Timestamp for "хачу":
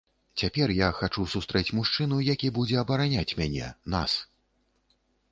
0.99-1.25